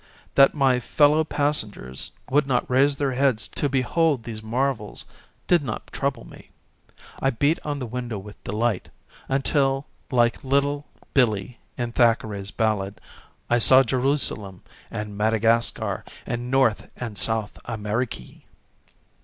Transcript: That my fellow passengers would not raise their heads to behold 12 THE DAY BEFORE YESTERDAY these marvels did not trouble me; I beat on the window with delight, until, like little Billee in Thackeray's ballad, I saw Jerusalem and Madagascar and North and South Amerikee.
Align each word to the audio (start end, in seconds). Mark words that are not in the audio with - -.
That 0.33 0.55
my 0.55 0.79
fellow 0.79 1.23
passengers 1.23 2.13
would 2.27 2.47
not 2.47 2.67
raise 2.67 2.95
their 2.97 3.11
heads 3.11 3.47
to 3.49 3.69
behold 3.69 4.23
12 4.23 4.23
THE 4.23 4.31
DAY 4.31 4.31
BEFORE 4.31 4.31
YESTERDAY 4.31 4.31
these 4.47 4.51
marvels 4.51 5.05
did 5.45 5.61
not 5.61 5.93
trouble 5.93 6.25
me; 6.27 6.49
I 7.21 7.29
beat 7.29 7.59
on 7.63 7.77
the 7.77 7.85
window 7.85 8.17
with 8.17 8.43
delight, 8.43 8.89
until, 9.29 9.85
like 10.09 10.43
little 10.43 10.87
Billee 11.13 11.59
in 11.77 11.91
Thackeray's 11.91 12.49
ballad, 12.49 12.99
I 13.47 13.59
saw 13.59 13.83
Jerusalem 13.83 14.63
and 14.89 15.15
Madagascar 15.15 16.03
and 16.25 16.49
North 16.49 16.89
and 16.97 17.15
South 17.15 17.59
Amerikee. 17.65 18.45